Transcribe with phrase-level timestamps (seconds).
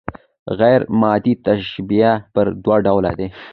[0.59, 3.27] غير عادي تشبیه پر دوه ډوله ده.